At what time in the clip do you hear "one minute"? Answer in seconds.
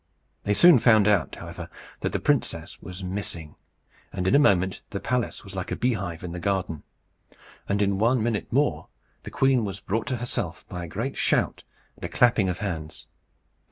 7.99-8.51